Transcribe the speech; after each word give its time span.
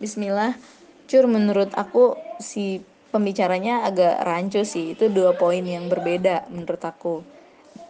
Bismillah, 0.00 0.56
Cur 1.12 1.28
menurut 1.28 1.76
aku 1.76 2.16
si 2.40 2.80
pembicaranya 3.12 3.84
agak 3.84 4.24
rancu 4.24 4.64
sih. 4.64 4.96
Itu 4.96 5.12
dua 5.12 5.36
poin 5.36 5.60
yang 5.60 5.92
berbeda 5.92 6.48
menurut 6.48 6.80
aku. 6.80 7.20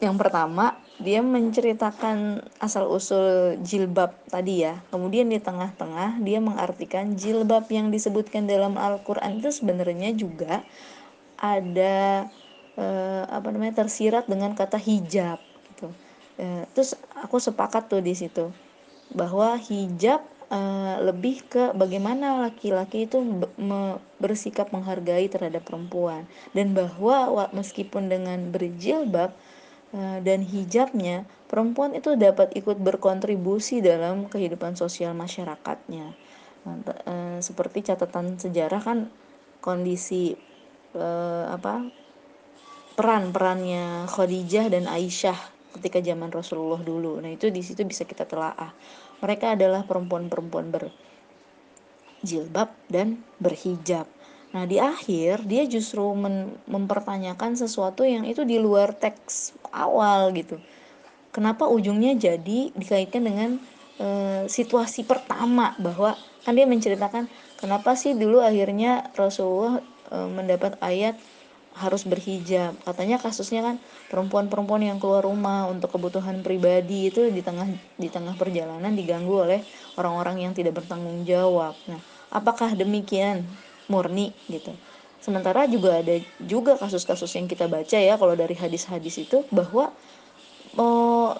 Yang 0.03 0.19
pertama, 0.19 0.75
dia 0.99 1.23
menceritakan 1.23 2.43
asal-usul 2.59 3.63
jilbab 3.63 4.19
tadi 4.27 4.67
ya. 4.67 4.83
Kemudian 4.91 5.31
di 5.31 5.39
tengah-tengah 5.39 6.19
dia 6.27 6.43
mengartikan 6.43 7.15
jilbab 7.15 7.71
yang 7.71 7.95
disebutkan 7.95 8.51
dalam 8.51 8.75
Al-Qur'an 8.75 9.39
itu 9.39 9.55
sebenarnya 9.55 10.11
juga 10.11 10.67
ada 11.39 12.27
eh, 12.75 13.23
apa 13.23 13.55
namanya 13.55 13.87
tersirat 13.87 14.27
dengan 14.27 14.59
kata 14.59 14.83
hijab 14.83 15.39
gitu. 15.71 15.95
Eh, 16.43 16.67
terus 16.75 16.99
aku 17.23 17.39
sepakat 17.39 17.87
tuh 17.87 18.03
di 18.03 18.19
situ 18.19 18.51
bahwa 19.15 19.55
hijab 19.63 20.27
uh, 20.51 21.01
lebih 21.01 21.47
ke 21.47 21.73
bagaimana 21.73 22.43
laki-laki 22.45 23.07
itu 23.07 23.23
bersikap 24.21 24.75
menghargai 24.75 25.31
terhadap 25.31 25.65
perempuan 25.65 26.27
dan 26.53 26.75
bahwa 26.77 27.49
meskipun 27.55 28.11
dengan 28.11 28.51
berjilbab 28.51 29.33
uh, 29.95 30.19
dan 30.21 30.43
hijabnya 30.45 31.25
perempuan 31.47 31.97
itu 31.97 32.19
dapat 32.19 32.53
ikut 32.59 32.77
berkontribusi 32.77 33.81
dalam 33.81 34.27
kehidupan 34.27 34.75
sosial 34.75 35.15
masyarakatnya 35.15 36.13
uh, 36.67 37.39
seperti 37.41 37.87
catatan 37.87 38.37
sejarah 38.37 38.83
kan 38.83 38.99
kondisi 39.63 40.35
apa 40.91 41.87
peran-perannya 42.99 44.11
Khadijah 44.11 44.67
dan 44.69 44.91
Aisyah 44.91 45.39
ketika 45.79 46.03
zaman 46.03 46.29
Rasulullah 46.29 46.83
dulu. 46.83 47.23
Nah, 47.23 47.31
itu 47.31 47.49
di 47.49 47.63
situ 47.63 47.87
bisa 47.87 48.05
kita 48.05 48.27
telaah. 48.27 48.75
Mereka 49.21 49.57
adalah 49.57 49.85
perempuan-perempuan 49.85 50.73
berjilbab 50.73 52.71
dan 52.89 53.21
berhijab. 53.41 54.07
Nah, 54.51 54.67
di 54.67 54.83
akhir 54.83 55.47
dia 55.47 55.63
justru 55.69 56.03
mempertanyakan 56.67 57.55
sesuatu 57.55 58.03
yang 58.03 58.27
itu 58.27 58.43
di 58.43 58.59
luar 58.59 58.91
teks 58.91 59.55
awal 59.71 60.35
gitu. 60.35 60.59
Kenapa 61.31 61.71
ujungnya 61.71 62.19
jadi 62.19 62.75
dikaitkan 62.75 63.23
dengan 63.23 63.63
e, 63.95 64.07
situasi 64.51 65.07
pertama 65.07 65.79
bahwa 65.79 66.19
kan 66.43 66.59
dia 66.59 66.67
menceritakan 66.67 67.31
kenapa 67.63 67.95
sih 67.95 68.19
dulu 68.19 68.43
akhirnya 68.43 69.07
Rasulullah 69.15 69.79
e, 70.11 70.17
mendapat 70.27 70.75
ayat 70.83 71.15
harus 71.77 72.03
berhijab. 72.03 72.75
Katanya 72.83 73.23
kasusnya 73.23 73.63
kan 73.63 73.77
perempuan-perempuan 74.11 74.83
yang 74.83 74.99
keluar 74.99 75.23
rumah 75.23 75.71
untuk 75.71 75.95
kebutuhan 75.95 76.43
pribadi 76.43 77.13
itu 77.13 77.31
di 77.31 77.41
tengah 77.41 77.71
di 77.95 78.09
tengah 78.11 78.35
perjalanan 78.35 78.91
diganggu 78.91 79.47
oleh 79.47 79.61
orang-orang 79.95 80.51
yang 80.51 80.53
tidak 80.57 80.83
bertanggung 80.83 81.23
jawab. 81.23 81.79
Nah 81.87 82.03
apakah 82.35 82.75
demikian 82.75 83.47
murni 83.87 84.35
gitu? 84.51 84.75
Sementara 85.21 85.69
juga 85.69 86.01
ada 86.01 86.17
juga 86.41 86.81
kasus-kasus 86.81 87.29
yang 87.37 87.45
kita 87.45 87.69
baca 87.69 87.99
ya 88.01 88.17
kalau 88.17 88.33
dari 88.33 88.57
hadis-hadis 88.57 89.21
itu 89.21 89.45
bahwa 89.53 89.93
oh, 90.81 91.37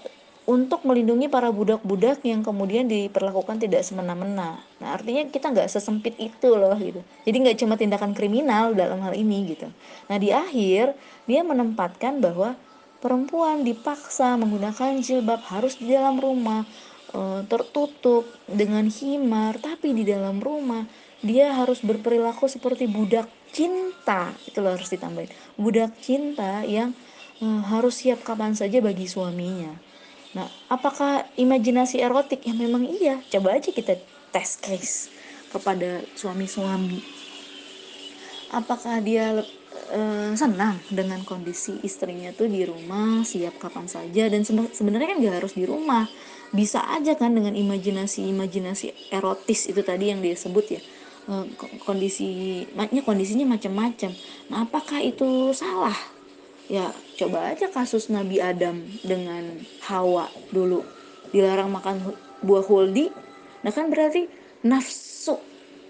untuk 0.51 0.83
melindungi 0.83 1.31
para 1.31 1.55
budak-budak 1.55 2.27
yang 2.27 2.43
kemudian 2.43 2.91
diperlakukan 2.91 3.63
tidak 3.63 3.87
semena-mena. 3.87 4.59
Nah, 4.83 4.89
artinya 4.99 5.23
kita 5.31 5.55
nggak 5.55 5.71
sesempit 5.71 6.19
itu 6.19 6.51
loh 6.51 6.75
gitu. 6.75 7.07
Jadi 7.23 7.37
nggak 7.47 7.57
cuma 7.63 7.79
tindakan 7.79 8.11
kriminal 8.19 8.75
dalam 8.75 8.99
hal 8.99 9.15
ini 9.15 9.55
gitu. 9.55 9.71
Nah, 10.11 10.19
di 10.19 10.35
akhir 10.35 10.99
dia 11.31 11.47
menempatkan 11.47 12.19
bahwa 12.19 12.59
perempuan 12.99 13.63
dipaksa 13.63 14.35
menggunakan 14.35 14.99
jilbab 14.99 15.39
harus 15.47 15.79
di 15.79 15.95
dalam 15.95 16.19
rumah 16.19 16.67
e, 17.15 17.47
tertutup 17.47 18.27
dengan 18.51 18.91
himar, 18.91 19.55
tapi 19.63 19.95
di 19.95 20.03
dalam 20.03 20.43
rumah 20.43 20.83
dia 21.23 21.55
harus 21.55 21.79
berperilaku 21.79 22.51
seperti 22.51 22.91
budak 22.91 23.31
cinta. 23.55 24.35
Itu 24.51 24.67
loh 24.67 24.75
harus 24.75 24.91
ditambahin. 24.91 25.31
Budak 25.55 25.95
cinta 26.03 26.67
yang 26.67 26.91
e, 27.39 27.47
harus 27.71 28.03
siap 28.03 28.27
kapan 28.27 28.59
saja 28.59 28.83
bagi 28.83 29.07
suaminya 29.07 29.90
Nah, 30.31 30.47
apakah 30.71 31.27
imajinasi 31.35 31.99
erotik? 31.99 32.47
Ya 32.47 32.55
memang 32.55 32.87
iya. 32.87 33.19
Coba 33.31 33.59
aja 33.59 33.75
kita 33.75 33.99
tes 34.31 34.59
case 34.63 35.11
kepada 35.51 36.07
suami-suami. 36.15 37.03
Apakah 38.55 39.03
dia 39.03 39.43
e, 39.91 40.01
senang 40.39 40.79
dengan 40.91 41.23
kondisi 41.27 41.79
istrinya 41.83 42.31
tuh 42.35 42.51
di 42.51 42.63
rumah 42.67 43.23
siap 43.27 43.59
kapan 43.59 43.87
saja 43.87 44.27
dan 44.31 44.43
sebenarnya 44.47 45.15
kan 45.15 45.19
gak 45.23 45.37
harus 45.43 45.55
di 45.55 45.67
rumah. 45.67 46.07
Bisa 46.51 46.83
aja 46.83 47.15
kan 47.15 47.35
dengan 47.35 47.55
imajinasi-imajinasi 47.55 49.15
erotis 49.15 49.71
itu 49.71 49.83
tadi 49.83 50.15
yang 50.15 50.23
dia 50.23 50.39
sebut 50.39 50.79
ya. 50.79 50.81
E, 51.27 51.33
kondisi 51.83 52.63
maknya 52.79 53.03
kondisinya 53.03 53.59
macam-macam. 53.59 54.15
Nah, 54.47 54.63
apakah 54.63 55.03
itu 55.03 55.51
salah? 55.55 56.20
Ya 56.71 56.95
coba 57.19 57.51
aja 57.51 57.67
kasus 57.67 58.07
Nabi 58.07 58.39
Adam 58.39 58.87
dengan 59.03 59.59
Hawa 59.91 60.31
dulu. 60.55 60.87
Dilarang 61.35 61.75
makan 61.75 62.15
buah 62.47 62.65
huldi. 62.65 63.11
Nah 63.67 63.75
kan 63.75 63.91
berarti 63.91 64.31
nafsu 64.63 65.37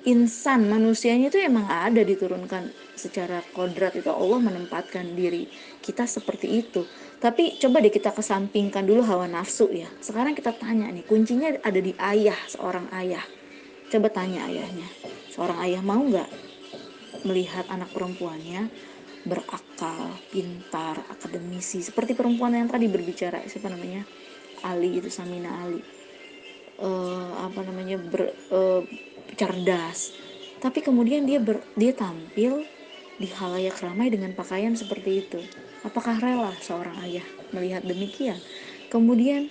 insan 0.09 0.73
manusianya 0.73 1.29
itu 1.29 1.37
emang 1.37 1.69
ada 1.69 2.01
diturunkan 2.01 2.73
secara 2.97 3.45
kodrat. 3.53 3.93
Itu 4.01 4.09
Allah 4.09 4.41
menempatkan 4.41 5.13
diri 5.13 5.45
kita 5.85 6.09
seperti 6.09 6.65
itu. 6.65 6.89
Tapi 7.21 7.61
coba 7.61 7.85
deh 7.85 7.93
kita 7.93 8.17
kesampingkan 8.17 8.89
dulu 8.89 9.05
hawa 9.05 9.29
nafsu 9.29 9.69
ya. 9.69 9.89
Sekarang 10.01 10.33
kita 10.33 10.57
tanya 10.57 10.89
nih 10.89 11.05
kuncinya 11.05 11.53
ada 11.61 11.81
di 11.81 11.93
ayah 12.01 12.37
seorang 12.49 12.89
ayah. 12.97 13.23
Coba 13.93 14.09
tanya 14.09 14.49
ayahnya 14.49 14.89
seorang 15.31 15.59
ayah 15.65 15.81
mau 15.81 16.03
nggak 16.05 16.31
melihat 17.25 17.65
anak 17.73 17.89
perempuannya 17.97 18.69
berakal, 19.25 20.17
pintar, 20.33 20.97
akademisi, 21.13 21.85
seperti 21.85 22.17
perempuan 22.17 22.57
yang 22.57 22.69
tadi 22.73 22.89
berbicara 22.89 23.45
siapa 23.45 23.69
namanya 23.69 24.09
Ali 24.65 24.97
itu 24.97 25.13
Samina 25.13 25.65
Ali, 25.65 25.81
uh, 26.81 27.45
apa 27.45 27.61
namanya 27.65 28.01
ber, 28.01 28.33
uh, 28.53 28.85
cerdas, 29.37 30.17
tapi 30.61 30.81
kemudian 30.81 31.25
dia 31.29 31.41
ber, 31.41 31.61
dia 31.77 31.93
tampil 31.93 32.65
di 33.21 33.29
halayak 33.29 33.77
ramai 33.85 34.09
dengan 34.09 34.33
pakaian 34.33 34.73
seperti 34.73 35.25
itu. 35.25 35.41
Apakah 35.85 36.17
rela 36.21 36.53
seorang 36.61 36.97
ayah 37.05 37.25
melihat 37.53 37.85
demikian? 37.85 38.37
Kemudian 38.89 39.49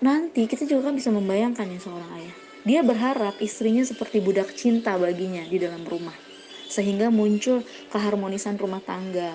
nanti 0.00 0.48
kita 0.48 0.68
juga 0.68 0.92
kan 0.92 0.96
bisa 0.96 1.12
membayangkan 1.12 1.68
ya 1.68 1.80
seorang 1.80 2.10
ayah. 2.20 2.36
Dia 2.66 2.80
berharap 2.84 3.40
istrinya 3.40 3.84
seperti 3.84 4.20
budak 4.20 4.52
cinta 4.56 4.96
baginya 5.00 5.44
di 5.48 5.56
dalam 5.60 5.84
rumah 5.86 6.16
sehingga 6.76 7.08
muncul 7.08 7.64
keharmonisan 7.88 8.60
rumah 8.60 8.84
tangga. 8.84 9.32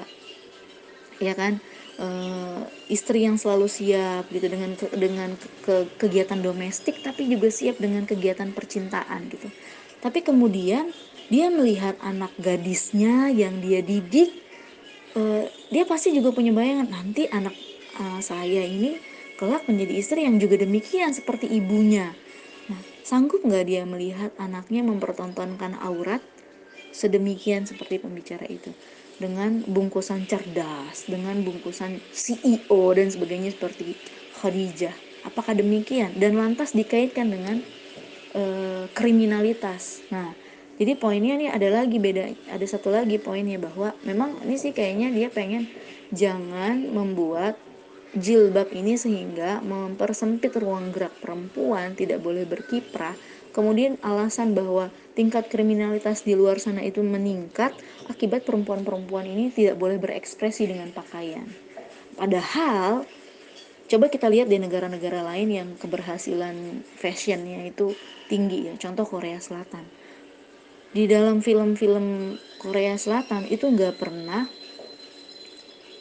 Ya 1.17 1.33
kan? 1.33 1.57
E, 1.97 2.07
istri 2.93 3.25
yang 3.25 3.41
selalu 3.41 3.65
siap 3.65 4.29
gitu 4.29 4.45
dengan 4.45 4.77
ke, 4.77 4.85
dengan 4.93 5.29
ke, 5.65 5.89
kegiatan 5.97 6.37
domestik 6.37 7.01
tapi 7.01 7.25
juga 7.25 7.49
siap 7.49 7.81
dengan 7.81 8.05
kegiatan 8.05 8.53
percintaan 8.53 9.25
gitu. 9.33 9.49
Tapi 10.01 10.21
kemudian 10.21 10.93
dia 11.33 11.47
melihat 11.49 11.97
anak 12.05 12.33
gadisnya 12.37 13.33
yang 13.33 13.57
dia 13.61 13.81
didik 13.81 14.29
e, 15.17 15.49
dia 15.73 15.83
pasti 15.89 16.13
juga 16.13 16.33
punya 16.33 16.53
bayangan 16.53 16.89
nanti 16.89 17.25
anak 17.29 17.53
e, 17.97 18.03
saya 18.21 18.61
ini 18.61 18.97
kelak 19.41 19.65
menjadi 19.65 19.93
istri 19.97 20.19
yang 20.25 20.37
juga 20.37 20.61
demikian 20.61 21.13
seperti 21.17 21.49
ibunya. 21.49 22.13
Nah 22.69 22.81
sanggup 23.01 23.41
nggak 23.41 23.65
dia 23.65 23.83
melihat 23.89 24.31
anaknya 24.37 24.85
mempertontonkan 24.85 25.77
aurat 25.81 26.21
sedemikian 26.91 27.65
seperti 27.65 27.99
pembicara 27.99 28.45
itu 28.47 28.71
dengan 29.21 29.61
bungkusan 29.69 30.25
cerdas, 30.25 31.05
dengan 31.05 31.45
bungkusan 31.45 32.01
CEO 32.09 32.81
dan 32.97 33.07
sebagainya 33.13 33.53
seperti 33.53 33.93
Khadijah. 34.41 34.93
Apakah 35.21 35.53
demikian? 35.53 36.17
Dan 36.17 36.41
lantas 36.41 36.73
dikaitkan 36.73 37.29
dengan 37.29 37.61
e, 38.33 38.43
kriminalitas. 38.97 40.01
Nah, 40.09 40.33
jadi 40.81 40.97
poinnya 40.97 41.37
nih 41.37 41.53
ada 41.53 41.69
lagi 41.69 42.01
beda, 42.01 42.33
ada 42.49 42.65
satu 42.65 42.89
lagi 42.89 43.21
poinnya 43.21 43.61
bahwa 43.61 43.93
memang 44.01 44.41
ini 44.41 44.57
sih 44.57 44.73
kayaknya 44.73 45.13
dia 45.13 45.29
pengen 45.29 45.69
jangan 46.09 46.89
membuat 46.89 47.61
jilbab 48.17 48.73
ini 48.75 48.97
sehingga 48.97 49.61
mempersempit 49.61 50.57
ruang 50.57 50.89
gerak 50.89 51.13
perempuan, 51.21 51.93
tidak 51.93 52.19
boleh 52.19 52.43
berkiprah 52.43 53.15
Kemudian 53.51 53.99
alasan 53.99 54.55
bahwa 54.55 54.87
tingkat 55.11 55.51
kriminalitas 55.51 56.23
di 56.23 56.39
luar 56.39 56.55
sana 56.63 56.87
itu 56.87 57.03
meningkat 57.03 57.75
akibat 58.07 58.47
perempuan-perempuan 58.47 59.27
ini 59.27 59.51
tidak 59.51 59.75
boleh 59.75 59.99
berekspresi 59.99 60.71
dengan 60.71 60.95
pakaian. 60.95 61.43
Padahal 62.15 63.03
coba 63.91 64.05
kita 64.07 64.31
lihat 64.31 64.47
di 64.47 64.55
negara-negara 64.55 65.19
lain 65.27 65.51
yang 65.51 65.69
keberhasilan 65.75 66.87
fashionnya 66.95 67.67
itu 67.67 67.91
tinggi 68.31 68.71
ya, 68.71 68.73
contoh 68.79 69.03
Korea 69.03 69.43
Selatan. 69.43 69.83
Di 70.95 71.11
dalam 71.11 71.43
film-film 71.43 72.39
Korea 72.55 72.95
Selatan 72.95 73.51
itu 73.51 73.67
nggak 73.67 73.99
pernah 73.99 74.47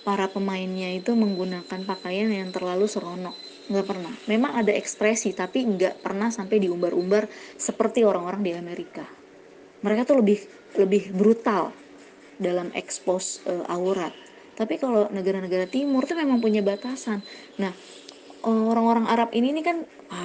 para 0.07 0.31
pemainnya 0.31 0.95
itu 0.95 1.19
menggunakan 1.19 1.83
pakaian 1.83 2.31
yang 2.31 2.55
terlalu 2.55 2.87
seronok 2.87 3.50
nggak 3.71 3.87
pernah. 3.87 4.13
Memang 4.27 4.59
ada 4.59 4.75
ekspresi 4.75 5.31
tapi 5.31 5.63
nggak 5.63 6.03
pernah 6.03 6.35
sampai 6.35 6.59
diumbar-umbar 6.59 7.31
seperti 7.55 8.03
orang-orang 8.03 8.43
di 8.43 8.53
Amerika. 8.53 9.07
Mereka 9.87 10.05
tuh 10.05 10.21
lebih 10.21 10.39
lebih 10.77 11.15
brutal 11.15 11.71
dalam 12.37 12.75
ekspos 12.75 13.47
uh, 13.47 13.65
aurat 13.71 14.13
tapi 14.61 14.77
kalau 14.77 15.09
negara-negara 15.09 15.65
timur 15.65 16.05
tuh 16.05 16.21
memang 16.21 16.37
punya 16.37 16.61
batasan. 16.61 17.25
Nah 17.57 17.73
orang-orang 18.45 19.09
Arab 19.09 19.33
ini 19.33 19.57
nih 19.57 19.65
kan 19.65 19.79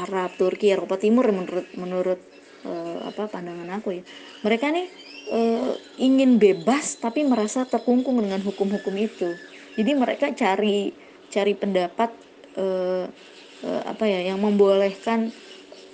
Arab 0.03 0.35
Turki 0.35 0.75
Eropa 0.75 0.99
Timur 0.99 1.23
menurut 1.31 1.67
menurut 1.79 2.19
uh, 2.67 3.07
apa 3.07 3.31
pandangan 3.31 3.79
aku 3.79 3.95
ya. 3.95 4.03
Mereka 4.43 4.75
nih 4.75 4.87
uh, 5.31 5.71
ingin 6.03 6.35
bebas 6.35 6.99
tapi 6.99 7.23
merasa 7.23 7.63
terkungkung 7.63 8.19
dengan 8.19 8.43
hukum-hukum 8.43 8.91
itu. 8.99 9.39
Jadi 9.79 9.91
mereka 9.95 10.35
cari 10.35 10.91
cari 11.31 11.53
pendapat 11.55 12.11
uh, 13.65 13.83
apa 13.89 14.05
ya 14.05 14.31
yang 14.31 14.39
membolehkan 14.39 15.33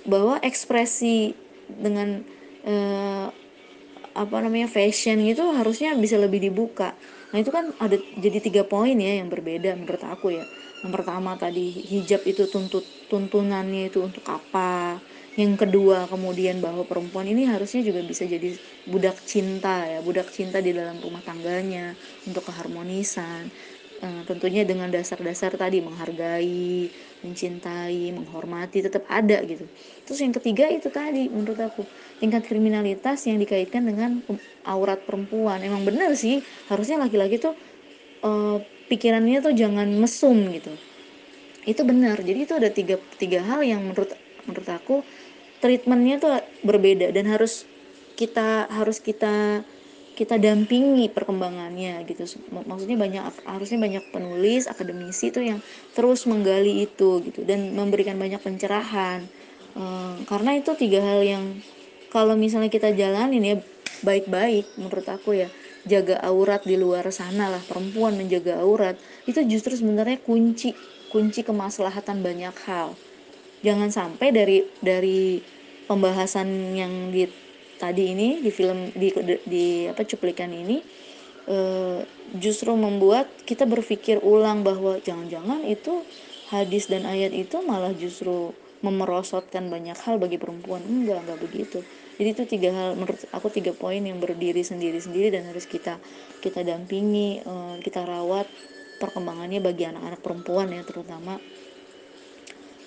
bahwa 0.04 0.38
ekspresi 0.44 1.32
dengan 1.66 2.20
uh, 2.68 3.32
apa 4.12 4.36
namanya 4.44 4.68
fashion 4.68 5.24
itu 5.24 5.40
harusnya 5.56 5.96
bisa 5.96 6.20
lebih 6.20 6.44
dibuka. 6.44 6.92
Nah 7.32 7.40
itu 7.40 7.48
kan 7.48 7.72
ada 7.80 7.96
jadi 8.20 8.44
tiga 8.44 8.62
poin 8.68 8.92
ya 8.92 9.24
yang 9.24 9.32
berbeda 9.32 9.72
menurut 9.72 10.04
aku 10.04 10.36
ya. 10.36 10.44
Yang 10.84 10.92
pertama 11.00 11.38
tadi 11.40 11.72
hijab 11.72 12.20
itu 12.28 12.44
tuntut 12.50 12.84
tuntunannya 13.08 13.88
itu 13.88 14.04
untuk 14.04 14.24
apa? 14.28 15.00
Yang 15.32 15.64
kedua 15.64 16.04
kemudian 16.12 16.60
bahwa 16.60 16.84
perempuan 16.84 17.24
ini 17.24 17.48
harusnya 17.48 17.80
juga 17.80 18.04
bisa 18.04 18.28
jadi 18.28 18.52
budak 18.84 19.16
cinta 19.24 19.88
ya 19.88 20.04
budak 20.04 20.28
cinta 20.28 20.60
di 20.60 20.76
dalam 20.76 21.00
rumah 21.00 21.24
tangganya 21.24 21.96
untuk 22.28 22.52
keharmonisan 22.52 23.48
tentunya 24.26 24.66
dengan 24.66 24.90
dasar-dasar 24.90 25.54
tadi 25.54 25.78
menghargai, 25.78 26.90
mencintai, 27.22 28.10
menghormati 28.10 28.82
tetap 28.82 29.06
ada 29.06 29.38
gitu. 29.46 29.62
Terus 30.02 30.18
yang 30.18 30.34
ketiga 30.34 30.66
itu 30.66 30.90
tadi 30.90 31.30
menurut 31.30 31.58
aku 31.62 31.86
tingkat 32.18 32.46
kriminalitas 32.50 33.22
yang 33.30 33.38
dikaitkan 33.38 33.86
dengan 33.86 34.18
aurat 34.66 34.98
perempuan. 35.06 35.62
Emang 35.62 35.86
benar 35.86 36.18
sih 36.18 36.42
harusnya 36.66 36.98
laki-laki 36.98 37.38
tuh 37.38 37.54
uh, 38.26 38.58
pikirannya 38.90 39.38
tuh 39.38 39.54
jangan 39.54 39.86
mesum 39.86 40.50
gitu. 40.50 40.74
Itu 41.62 41.86
benar. 41.86 42.18
Jadi 42.18 42.38
itu 42.42 42.54
ada 42.58 42.70
tiga 42.74 42.98
tiga 43.22 43.38
hal 43.46 43.62
yang 43.62 43.86
menurut 43.86 44.18
menurut 44.50 44.68
aku 44.70 45.06
treatmentnya 45.62 46.18
tuh 46.18 46.32
berbeda 46.66 47.14
dan 47.14 47.30
harus 47.30 47.70
kita 48.18 48.66
harus 48.66 48.98
kita 48.98 49.62
kita 50.18 50.36
dampingi 50.36 51.08
perkembangannya 51.16 52.04
gitu. 52.08 52.22
Maksudnya 52.52 52.96
banyak 53.00 53.22
harusnya 53.48 53.78
banyak 53.80 54.04
penulis 54.12 54.68
akademisi 54.68 55.32
itu 55.32 55.40
yang 55.40 55.58
terus 55.96 56.28
menggali 56.30 56.84
itu 56.84 57.24
gitu 57.26 57.40
dan 57.48 57.72
memberikan 57.72 58.16
banyak 58.20 58.40
pencerahan. 58.44 59.32
Ehm, 59.76 60.28
karena 60.28 60.50
itu 60.60 60.70
tiga 60.76 61.00
hal 61.00 61.20
yang 61.24 61.44
kalau 62.12 62.36
misalnya 62.36 62.68
kita 62.68 62.92
jalanin 62.92 63.42
ya 63.44 63.56
baik-baik 64.04 64.74
menurut 64.76 65.06
aku 65.08 65.30
ya 65.42 65.48
jaga 65.86 66.18
aurat 66.28 66.60
di 66.66 66.76
luar 66.76 67.06
sana 67.14 67.48
lah 67.48 67.62
perempuan 67.64 68.18
menjaga 68.18 68.60
aurat 68.60 68.98
itu 69.30 69.40
justru 69.48 69.72
sebenarnya 69.78 70.18
kunci 70.20 70.76
kunci 71.08 71.40
kemaslahatan 71.44 72.20
banyak 72.24 72.56
hal. 72.68 73.00
Jangan 73.64 73.90
sampai 73.94 74.28
dari 74.34 74.56
dari 74.82 75.44
pembahasan 75.86 76.74
yang 76.74 77.12
di 77.14 77.28
tadi 77.82 78.14
ini 78.14 78.38
di 78.38 78.54
film 78.54 78.94
di 78.94 79.10
di 79.42 79.64
apa 79.90 80.06
cuplikan 80.06 80.54
ini 80.54 80.78
uh, 81.50 81.98
justru 82.38 82.70
membuat 82.78 83.26
kita 83.42 83.66
berpikir 83.66 84.22
ulang 84.22 84.62
bahwa 84.62 85.02
jangan-jangan 85.02 85.66
itu 85.66 86.06
hadis 86.54 86.86
dan 86.86 87.02
ayat 87.02 87.34
itu 87.34 87.58
malah 87.66 87.90
justru 87.98 88.54
memerosotkan 88.82 89.70
banyak 89.70 89.94
hal 90.06 90.18
bagi 90.22 90.38
perempuan. 90.38 90.82
Enggak 90.86 91.26
enggak 91.26 91.38
begitu. 91.42 91.78
Jadi 92.18 92.28
itu 92.28 92.42
tiga 92.46 92.70
hal 92.70 92.90
menurut 92.94 93.18
aku 93.34 93.50
tiga 93.50 93.74
poin 93.74 93.98
yang 93.98 94.22
berdiri 94.22 94.62
sendiri-sendiri 94.62 95.34
dan 95.34 95.50
harus 95.50 95.66
kita 95.66 95.98
kita 96.38 96.62
dampingi 96.62 97.42
uh, 97.42 97.82
kita 97.82 98.06
rawat 98.06 98.46
perkembangannya 99.02 99.58
bagi 99.58 99.90
anak-anak 99.90 100.20
perempuan 100.22 100.70
ya 100.70 100.86
terutama 100.86 101.34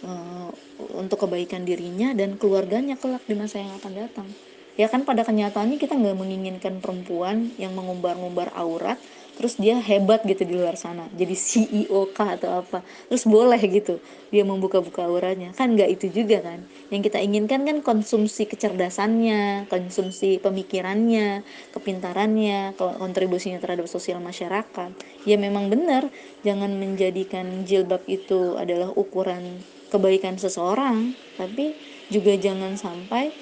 uh, 0.07 0.49
untuk 0.95 1.27
kebaikan 1.27 1.67
dirinya 1.67 2.15
dan 2.15 2.39
keluarganya 2.39 2.95
kelak 2.95 3.27
di 3.27 3.35
masa 3.35 3.59
yang 3.59 3.75
akan 3.75 3.91
datang 3.91 4.29
ya 4.75 4.87
kan 4.91 5.07
pada 5.07 5.23
kenyataannya 5.23 5.79
kita 5.79 5.95
nggak 5.95 6.17
menginginkan 6.19 6.83
perempuan 6.83 7.51
yang 7.55 7.71
mengumbar-ngumbar 7.75 8.51
aurat 8.55 8.99
terus 9.35 9.59
dia 9.59 9.75
hebat 9.83 10.23
gitu 10.23 10.47
di 10.47 10.55
luar 10.55 10.79
sana 10.79 11.11
jadi 11.11 11.35
CEO 11.35 12.15
kah 12.15 12.39
atau 12.39 12.63
apa. 12.63 12.79
Terus 13.11 13.27
boleh 13.27 13.59
gitu 13.59 13.99
dia 14.31 14.47
membuka-buka 14.47 15.03
auratnya. 15.07 15.51
Kan 15.51 15.75
nggak 15.75 15.99
itu 15.99 16.23
juga 16.23 16.39
kan. 16.39 16.63
Yang 16.87 17.11
kita 17.11 17.19
inginkan 17.19 17.67
kan 17.67 17.77
konsumsi 17.83 18.47
kecerdasannya 18.47 19.67
konsumsi 19.67 20.39
pemikirannya 20.39 21.43
kepintarannya 21.75 22.79
kontribusinya 22.79 23.59
terhadap 23.59 23.91
sosial 23.91 24.23
masyarakat. 24.23 24.95
Ya 25.27 25.35
memang 25.35 25.67
benar 25.67 26.07
jangan 26.47 26.71
menjadikan 26.79 27.67
jilbab 27.67 28.07
itu 28.07 28.55
adalah 28.55 28.91
ukuran 28.95 29.59
kebaikan 29.91 30.39
seseorang 30.39 31.13
tapi 31.35 31.75
juga 32.07 32.35
jangan 32.39 32.79
sampai 32.79 33.35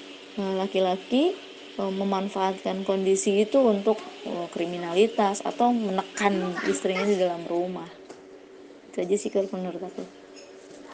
laki-laki 0.60 1.16
eh, 1.80 1.92
memanfaatkan 2.00 2.76
kondisi 2.88 3.28
itu 3.44 3.56
untuk 3.72 3.96
eh, 4.28 4.46
kriminalitas 4.54 5.36
atau 5.50 5.68
menekan 5.86 6.34
istrinya 6.72 7.04
di 7.12 7.16
dalam 7.22 7.42
rumah. 7.52 7.90
Itu 8.86 8.96
aja 9.04 9.16
sih 9.22 9.30
kalau 9.34 9.48
menurut 9.56 9.82
aku 9.88 10.00